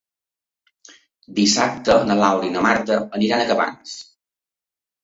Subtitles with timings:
[1.41, 3.97] Dissabte na Laura i na Marta aniran a Cabanes.